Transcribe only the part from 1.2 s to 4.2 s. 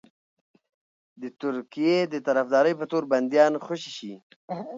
د ترکیې د طرفدارۍ په تور بنديان خوشي شي.